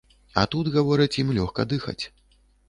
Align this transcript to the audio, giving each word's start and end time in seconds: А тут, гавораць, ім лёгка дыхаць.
А 0.41 0.45
тут, 0.55 0.69
гавораць, 0.77 1.19
ім 1.25 1.29
лёгка 1.39 1.67
дыхаць. 1.75 1.99